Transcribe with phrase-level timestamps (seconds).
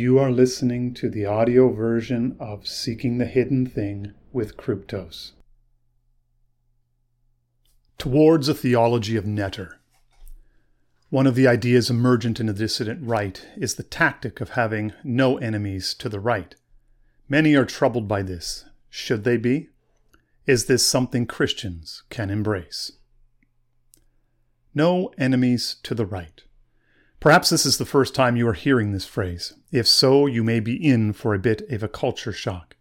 [0.00, 5.32] You are listening to the audio version of Seeking the Hidden Thing with Kryptos.
[7.98, 9.74] Towards a Theology of NETTR.
[11.10, 15.36] One of the ideas emergent in the dissident right is the tactic of having no
[15.36, 16.54] enemies to the right.
[17.28, 18.64] Many are troubled by this.
[18.88, 19.68] Should they be?
[20.46, 22.92] Is this something Christians can embrace?
[24.74, 26.40] No enemies to the right.
[27.20, 29.52] Perhaps this is the first time you are hearing this phrase.
[29.70, 32.76] If so, you may be in for a bit of a culture shock.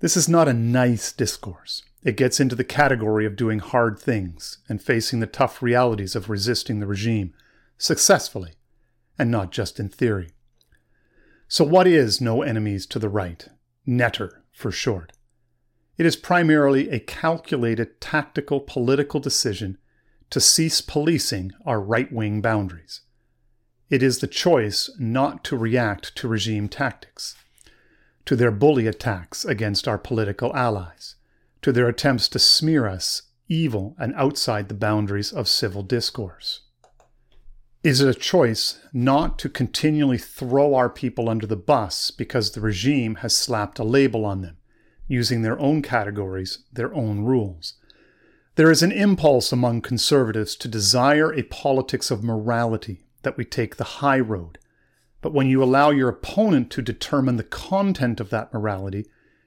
[0.00, 1.84] This is not a nice discourse.
[2.02, 6.28] It gets into the category of doing hard things and facing the tough realities of
[6.28, 7.34] resisting the regime
[7.76, 8.54] successfully
[9.16, 10.30] and not just in theory.
[11.46, 13.48] So, what is no enemies to the right?
[13.86, 15.12] NETTR for short.
[15.96, 19.78] It is primarily a calculated tactical political decision
[20.30, 23.02] to cease policing our right wing boundaries.
[23.90, 27.36] It is the choice not to react to regime tactics,
[28.26, 31.14] to their bully attacks against our political allies,
[31.62, 36.60] to their attempts to smear us evil and outside the boundaries of civil discourse?
[37.82, 42.60] Is it a choice not to continually throw our people under the bus because the
[42.60, 44.58] regime has slapped a label on them,
[45.06, 47.74] using their own categories, their own rules?
[48.56, 53.76] There is an impulse among conservatives to desire a politics of morality, that we take
[53.76, 54.56] the high road.
[55.20, 59.04] But when you allow your opponent to determine the content of that morality,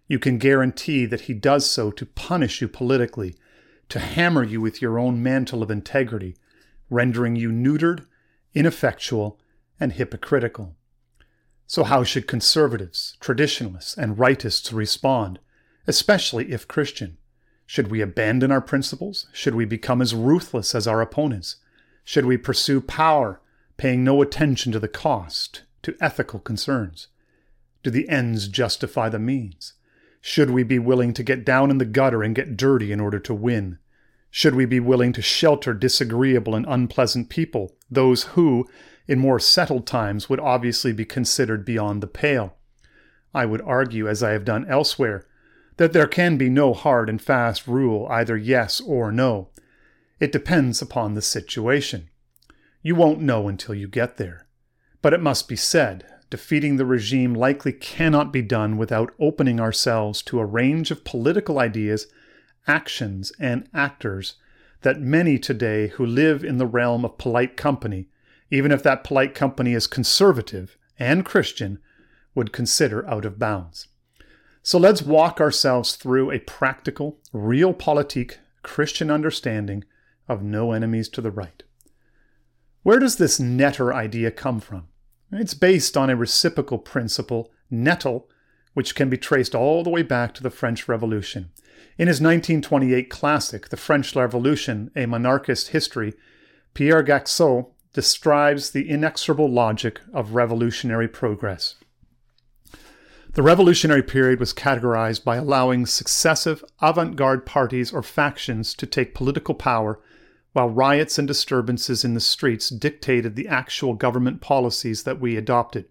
[0.08, 3.34] you can guarantee that he does so to punish you politically,
[3.90, 6.36] to hammer you with your own mantle of integrity,
[6.92, 8.06] rendering you neutered,
[8.54, 9.40] ineffectual,
[9.80, 10.76] and hypocritical.
[11.66, 15.40] So, how should conservatives, traditionalists, and rightists respond,
[15.88, 17.18] especially if Christian?
[17.66, 19.26] Should we abandon our principles?
[19.34, 21.56] Should we become as ruthless as our opponents?
[22.04, 23.41] Should we pursue power,
[23.82, 27.08] paying no attention to the cost, to ethical concerns?
[27.82, 29.74] Do the ends justify the means?
[30.22, 33.18] Should we be willing to get down in the gutter and get dirty in order
[33.22, 33.80] to win?
[34.30, 38.70] Should we be willing to shelter disagreeable and unpleasant people, those who,
[39.08, 42.58] in more settled times, would obviously be considered beyond the pale?
[43.34, 45.26] I would argue, as I have done elsewhere,
[45.78, 49.50] that there can be no hard and fast rule, either yes or no.
[50.20, 52.10] It depends upon the situation.
[52.82, 54.48] You won't know until you get there.
[55.02, 60.22] But it must be said defeating the regime likely cannot be done without opening ourselves
[60.24, 62.08] to a range of political ideas,
[62.68, 64.36] actions, and actors
[64.82, 68.08] that many today who live in the realm of polite company,
[68.50, 71.80] even if that polite company is conservative and Christian,
[72.34, 73.90] would consider out of bounds.
[74.64, 79.84] So let's walk ourselves through a practical, realpolitik Christian understanding
[80.30, 81.64] of no enemies to the right.
[82.84, 84.88] Where does this NETTR idea come from?
[85.32, 88.24] It's based on a reciprocal principle, NETTL,
[88.74, 91.52] which can be traced all the way back to the French Revolution.
[92.00, 96.14] In his 1928 classic, The French Revolution, A Monarchist History,
[96.74, 101.76] Pierre Gaxotte describes the inexorable logic of revolutionary progress.
[103.34, 109.14] The revolutionary period was categorized by allowing successive avant garde parties or factions to take
[109.14, 110.00] political power
[110.54, 115.86] while riots and disturbances in the streets dictated the actual government policies that we adopted.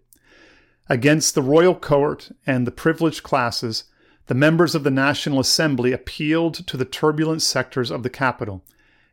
[0.87, 3.85] Against the royal court and the privileged classes,
[4.27, 8.63] the members of the National Assembly appealed to the turbulent sectors of the capital,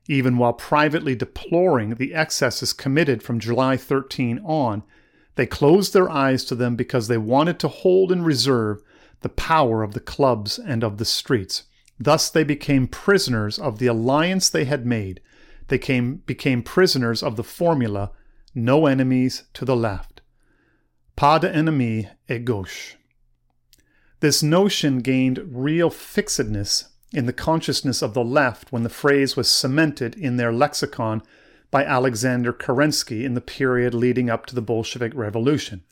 [0.06, 4.82] even while privately deploring the excesses committed from July 13 on.
[5.36, 8.82] They closed their eyes to them because they wanted to hold in reserve
[9.20, 11.65] the power of the clubs and of the streets.
[11.98, 15.20] Thus they became prisoners of the alliance they had made
[15.68, 18.10] they came, became prisoners of the formula
[18.54, 20.20] no enemies to the left.
[21.16, 22.97] Pas d'ennemi à gauche.
[24.20, 29.48] This notion gained real fixedness in the consciousness of the left when the phrase was
[29.48, 31.22] cemented in their lexicon
[31.71, 35.84] by Alexander Kerensky in the period leading up to the Bolshevik Revolution.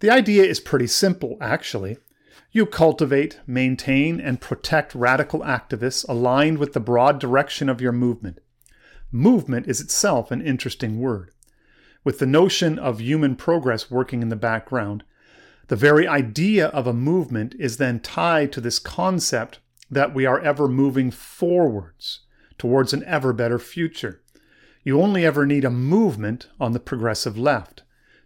[0.00, 1.96] The idea is pretty simple, actually.
[2.52, 8.40] You cultivate, maintain, and protect radical activists aligned with the broad direction of your movement.
[9.12, 11.30] Movement is itself an interesting word.
[12.02, 15.04] With the notion of human progress working in the background,
[15.68, 19.58] the very idea of a movement is then tied to this concept
[19.90, 22.20] that we are ever moving forwards
[22.58, 24.22] towards an ever better future.
[24.84, 27.82] You only ever need a movement on the progressive left.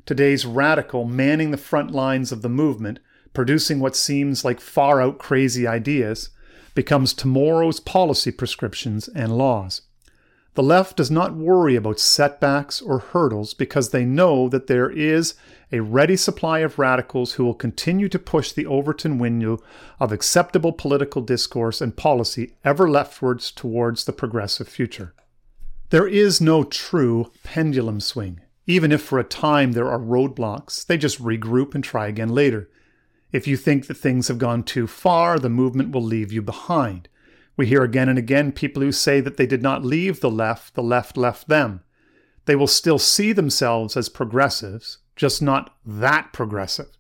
[0.07, 2.99] Today's radical manning the front lines of the movement,
[3.33, 6.31] producing what seems like far out crazy ideas,
[6.75, 9.83] becomes tomorrow's policy prescriptions and laws.
[10.55, 15.35] The left does not worry about setbacks or hurdles because they know that there is
[15.71, 19.63] a ready supply of radicals who will continue to push the Overton window
[20.01, 25.15] of acceptable political discourse and policy ever leftwards towards the progressive future.
[25.91, 28.41] There is no true pendulum swing.
[28.67, 32.69] Even if for a time there are roadblocks, they just regroup and try again later.
[33.33, 37.09] If you think that things have gone too far, the movement will leave you behind.
[37.57, 40.75] We hear again and again people who say that they did not leave the left,
[40.75, 41.83] the left left them.
[42.47, 46.97] They will still see themselves as progressives, just not that progressive.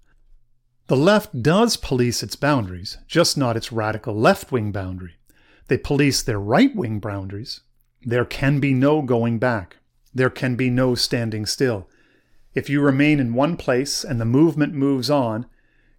[0.86, 5.14] The left does police its boundaries, just not its radical left wing boundary.
[5.68, 7.60] They police their right wing boundaries.
[8.02, 9.76] There can be no going back.
[10.12, 11.88] There can be no standing still.
[12.54, 15.46] If you remain in one place and the movement moves on,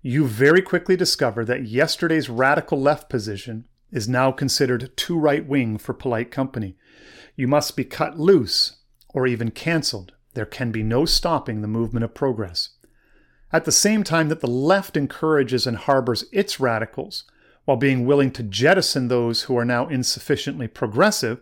[0.01, 5.77] you very quickly discover that yesterday's radical left position is now considered too right wing
[5.77, 6.75] for polite company.
[7.35, 8.77] You must be cut loose
[9.09, 10.13] or even cancelled.
[10.33, 12.69] There can be no stopping the movement of progress.
[13.53, 17.25] At the same time that the left encourages and harbors its radicals,
[17.65, 21.41] while being willing to jettison those who are now insufficiently progressive,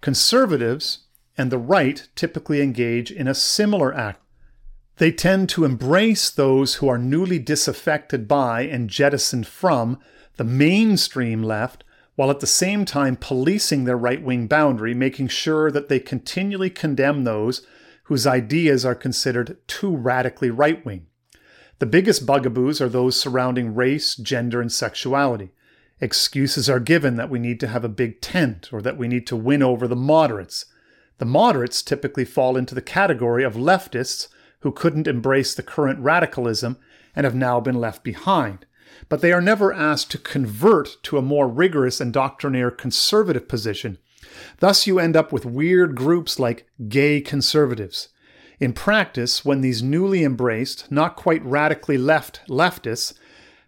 [0.00, 1.06] conservatives
[1.38, 4.20] and the right typically engage in a similar act.
[4.96, 9.98] They tend to embrace those who are newly disaffected by and jettisoned from
[10.36, 11.83] the mainstream left,
[12.16, 16.70] while at the same time policing their right wing boundary, making sure that they continually
[16.70, 17.66] condemn those
[18.04, 21.06] whose ideas are considered too radically right wing.
[21.80, 25.50] The biggest bugaboos are those surrounding race, gender, and sexuality.
[26.00, 29.26] Excuses are given that we need to have a big tent or that we need
[29.26, 30.66] to win over the moderates.
[31.18, 34.28] The moderates typically fall into the category of leftists
[34.60, 36.78] who couldn't embrace the current radicalism
[37.16, 38.66] and have now been left behind
[39.08, 43.98] but they are never asked to convert to a more rigorous and doctrinaire conservative position.
[44.58, 48.08] Thus, you end up with weird groups like gay conservatives.
[48.60, 53.14] In practice, when these newly embraced, not quite radically left leftists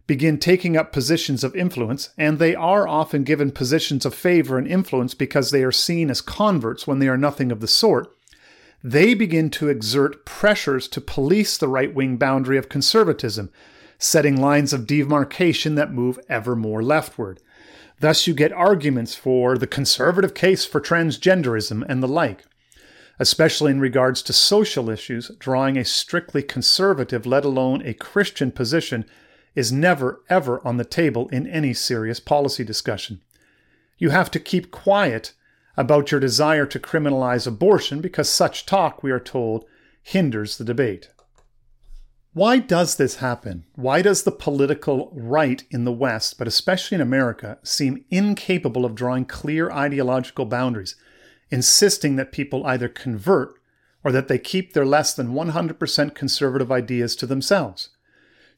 [0.06, 4.66] begin taking up positions of influence, and they are often given positions of favor and
[4.66, 8.16] influence because they are seen as converts when they are nothing of the sort,
[8.84, 13.50] they begin to exert pressures to police the right wing boundary of conservatism,
[13.98, 17.40] setting lines of demarcation that move ever more leftward.
[18.00, 22.44] Thus, you get arguments for the conservative case for transgenderism and the like,
[23.18, 25.30] especially in regards to social issues.
[25.38, 29.06] Drawing a strictly conservative, let alone a Christian position,
[29.54, 33.22] is never, ever on the table in any serious policy discussion.
[33.96, 35.32] You have to keep quiet
[35.76, 39.64] about your desire to criminalize abortion because such talk, we are told,
[40.02, 41.08] hinders the debate.
[42.36, 43.64] Why does this happen?
[43.76, 48.94] Why does the political right in the West, but especially in America, seem incapable of
[48.94, 50.96] drawing clear ideological boundaries,
[51.50, 53.54] insisting that people either convert
[54.04, 57.88] or that they keep their less than 100% conservative ideas to themselves?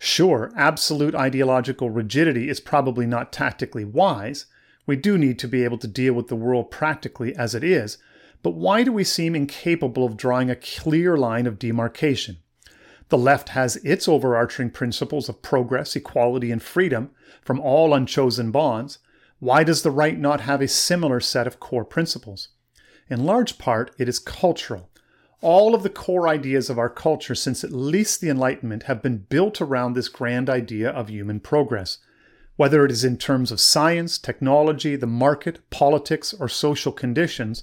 [0.01, 4.47] Sure, absolute ideological rigidity is probably not tactically wise.
[4.87, 7.97] We do need to be able to deal with the world practically as it is,
[8.43, 12.39] but why do we seem incapable of drawing a clear line of demarcation?
[13.09, 17.11] The left has its overarching principles of progress, equality, and freedom
[17.43, 18.99] from all unchosen bonds.
[19.39, 22.49] Why does the right not have a similar set of core principles?
[23.09, 24.91] In large part, it is cultural.
[25.41, 29.19] All of the core ideas of our culture since at least the Enlightenment have been
[29.19, 31.99] built around this grand idea of human progress.
[32.57, 37.63] Whether it is in terms of science, technology, the market, politics, or social conditions,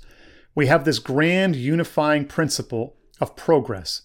[0.55, 4.03] we have this grand unifying principle of progress.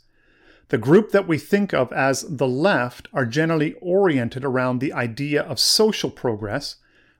[0.70, 5.42] The group that we think of as the left are generally oriented around the idea
[5.42, 6.76] of social progress,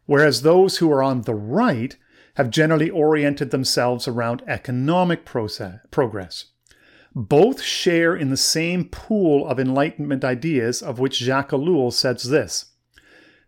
[0.07, 1.97] whereas those who are on the right
[2.35, 6.47] have generally oriented themselves around economic process, progress.
[7.12, 12.66] Both share in the same pool of Enlightenment ideas, of which Jacques Ellul says this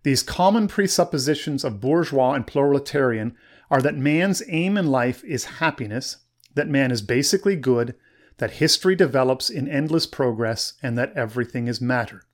[0.03, 3.37] These common presuppositions of bourgeois and proletarian
[3.71, 6.17] are that man's aim in life is happiness,
[6.55, 7.95] that man is basically good,
[8.43, 12.25] that history develops in endless progress, and that everything is matter.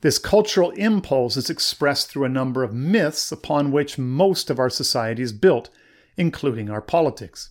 [0.00, 4.70] This cultural impulse is expressed through a number of myths upon which most of our
[4.70, 5.68] society is built,
[6.16, 7.50] including our politics.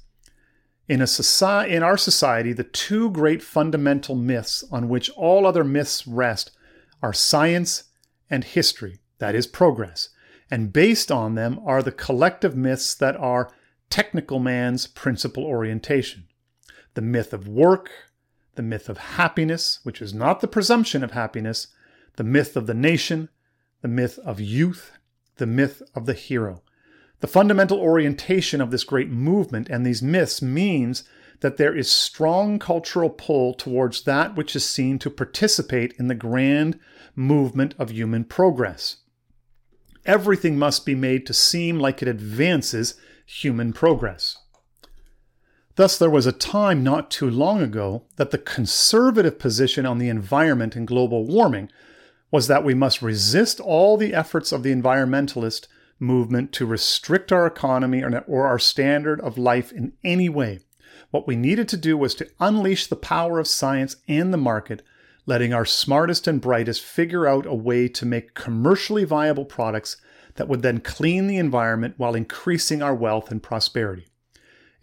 [0.87, 5.63] In, a society, in our society, the two great fundamental myths on which all other
[5.63, 6.49] myths rest
[7.03, 7.83] are science
[8.27, 10.09] and history, that is, progress,
[10.49, 13.53] and based on them are the collective myths that are
[13.91, 16.25] technical man's principal orientation
[16.93, 17.89] the myth of work,
[18.55, 21.67] the myth of happiness, which is not the presumption of happiness,
[22.15, 23.29] the myth of the nation,
[23.81, 24.91] the myth of youth,
[25.37, 26.61] the myth of the hero.
[27.19, 31.03] The fundamental orientation of this great movement and these myths means
[31.39, 36.15] that there is strong cultural pull towards that which is seen to participate in the
[36.15, 36.79] grand
[37.15, 38.97] movement of human progress.
[40.05, 42.95] Everything must be made to seem like it advances
[43.25, 44.37] human progress.
[45.75, 50.09] Thus, there was a time not too long ago that the conservative position on the
[50.09, 51.69] environment and global warming
[52.29, 55.67] was that we must resist all the efforts of the environmentalist
[55.99, 60.59] movement to restrict our economy or our standard of life in any way.
[61.09, 64.83] What we needed to do was to unleash the power of science and the market,
[65.25, 69.97] letting our smartest and brightest figure out a way to make commercially viable products
[70.35, 74.07] that would then clean the environment while increasing our wealth and prosperity.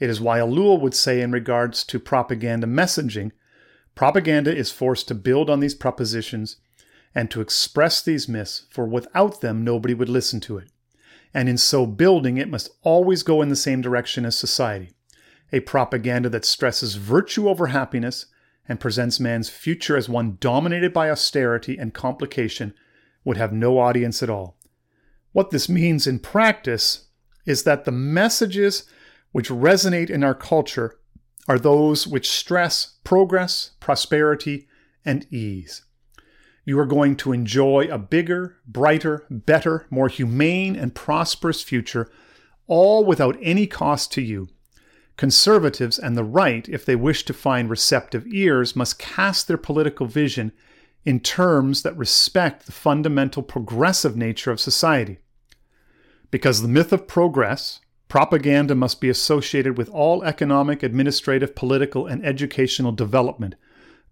[0.00, 3.30] It is why Ellul would say, in regards to propaganda messaging,
[3.94, 6.56] propaganda is forced to build on these propositions
[7.14, 10.70] and to express these myths, for without them, nobody would listen to it
[11.32, 14.90] and in so building, it must always go in the same direction as society
[15.52, 18.26] a propaganda that stresses virtue over happiness
[18.68, 22.72] and presents man's future as one dominated by austerity and complication
[23.24, 24.56] would have no audience at all.
[25.32, 27.08] What this means in practice
[27.46, 28.84] is that the messages
[29.32, 30.98] which resonate in our culture
[31.48, 34.68] are those which stress progress, prosperity,
[35.04, 35.82] and ease
[36.70, 42.08] you are going to enjoy a bigger, brighter, better, more humane, and prosperous future,
[42.66, 44.48] all without any cost to you.
[45.16, 50.06] Conservatives and the right, if they wish to find receptive ears, must cast their political
[50.06, 50.52] vision
[51.04, 55.18] in terms that respect the fundamental progressive nature of society.
[56.30, 62.22] Because the myth of progress, propaganda must be associated with all economic, administrative, political, and
[62.26, 63.54] educational development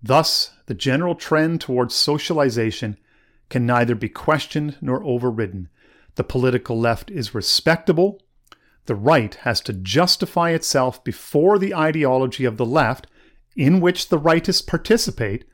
[0.02, 2.96] Thus, the general trend towards socialization
[3.48, 5.68] can neither be questioned nor overridden.
[6.14, 8.20] The political left is respectable.
[8.86, 13.06] The right has to justify itself before the ideology of the left,
[13.56, 15.44] in which the rightists participate.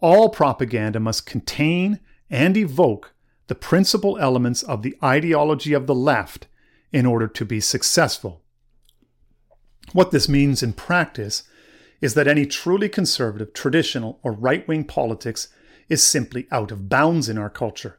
[0.00, 2.00] All propaganda must contain
[2.30, 3.12] and evoke
[3.48, 6.46] the principal elements of the ideology of the left
[6.94, 8.40] in order to be successful.
[9.92, 11.42] What this means in practice
[12.00, 15.48] is that any truly conservative, traditional, or right wing politics
[15.88, 17.98] is simply out of bounds in our culture.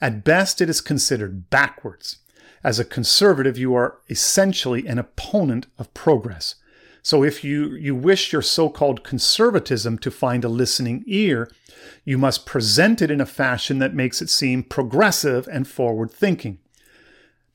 [0.00, 2.18] At best, it is considered backwards.
[2.62, 6.54] As a conservative, you are essentially an opponent of progress.
[7.02, 11.50] So if you, you wish your so called conservatism to find a listening ear,
[12.04, 16.58] you must present it in a fashion that makes it seem progressive and forward thinking.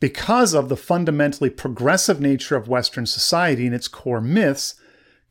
[0.02, 4.76] Because of the fundamentally progressive nature of Western society and its core myths,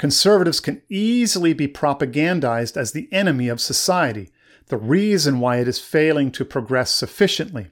[0.00, 4.30] Conservatives can easily be propagandized as the enemy of society,
[4.68, 7.66] the reason why it is failing to progress sufficiently.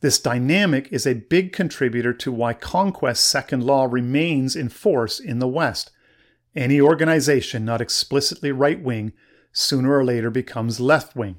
[0.00, 5.38] This dynamic is a big contributor to why Conquest's second law remains in force in
[5.38, 5.92] the West.
[6.56, 9.12] Any organization not explicitly right wing
[9.52, 11.36] sooner or later becomes left wing.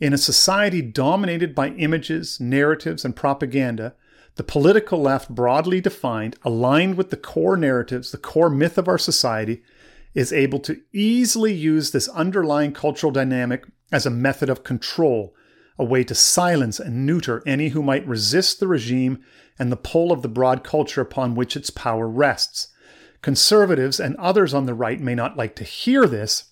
[0.00, 3.94] In a society dominated by images, narratives, and propaganda,
[4.36, 8.98] the political left, broadly defined, aligned with the core narratives, the core myth of our
[8.98, 9.62] society,
[10.14, 15.34] is able to easily use this underlying cultural dynamic as a method of control,
[15.76, 19.18] a way to silence and neuter any who might resist the regime
[19.58, 22.68] and the pull of the broad culture upon which its power rests.
[23.20, 26.44] Conservatives and others on the right may not like to hear this,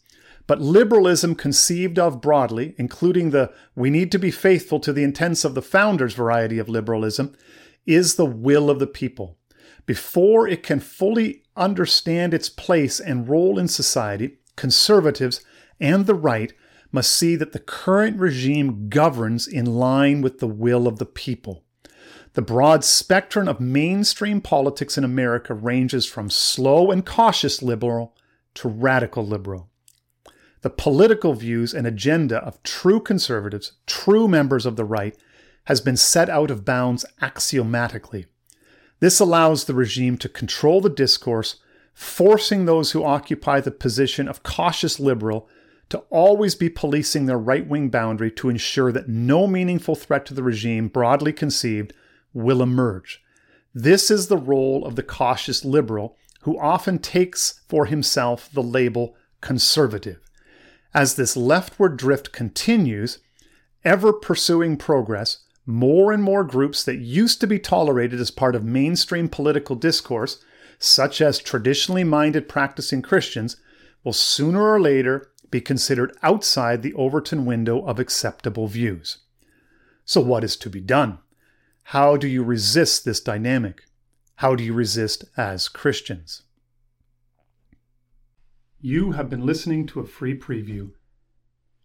[0.46, 5.44] but liberalism conceived of broadly, including the we need to be faithful to the intents
[5.44, 7.34] of the founders variety of liberalism,
[7.86, 9.36] is the will of the people.
[9.86, 15.40] Before it can fully understand its place and role in society, conservatives
[15.80, 16.52] and the right
[16.92, 21.64] must see that the current regime governs in line with the will of the people.
[22.34, 28.14] The broad spectrum of mainstream politics in America ranges from slow and cautious liberal
[28.54, 29.70] to radical liberal.
[30.66, 35.16] The political views and agenda of true conservatives, true members of the right,
[35.66, 38.26] has been set out of bounds axiomatically.
[38.98, 41.60] This allows the regime to control the discourse,
[41.94, 45.48] forcing those who occupy the position of cautious liberal
[45.90, 50.34] to always be policing their right wing boundary to ensure that no meaningful threat to
[50.34, 51.92] the regime, broadly conceived,
[52.34, 53.22] will emerge.
[53.72, 59.14] This is the role of the cautious liberal, who often takes for himself the label
[59.40, 60.25] conservative.
[60.96, 63.18] As this leftward drift continues,
[63.84, 68.64] ever pursuing progress, more and more groups that used to be tolerated as part of
[68.64, 70.42] mainstream political discourse,
[70.78, 73.58] such as traditionally minded practicing Christians,
[74.04, 79.18] will sooner or later be considered outside the Overton window of acceptable views.
[80.06, 81.18] So, what is to be done?
[81.92, 83.82] How do you resist this dynamic?
[84.36, 86.40] How do you resist as Christians?
[88.88, 90.92] You have been listening to a free preview.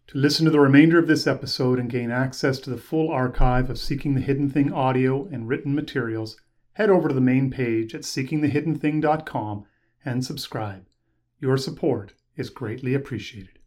[0.10, 3.72] To listen to the remainder of this episode and gain access to the full archive
[3.72, 6.38] of Seeking the Hidden Thing audio and written materials,
[6.74, 9.66] head over to the main page at seekingthehiddenthing.com
[10.06, 10.86] and subscribe.
[11.40, 13.58] Your support is greatly appreciated.